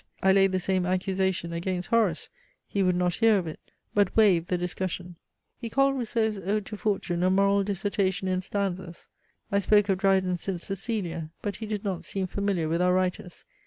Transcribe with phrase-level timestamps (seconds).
[0.23, 2.29] I laid the same accusation against Horace:
[2.65, 3.59] he would not hear of it
[3.93, 5.15] but waived the discussion.
[5.59, 9.05] He called Rousseau's ODE TO FORTUNE a moral dissertation in stanzas.
[9.51, 10.59] I spoke of Dryden's ST.
[10.59, 13.45] CECILIA; but he did not seem familiar with our writers.